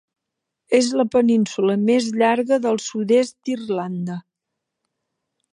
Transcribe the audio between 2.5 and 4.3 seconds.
del sud-est d'Irlanda.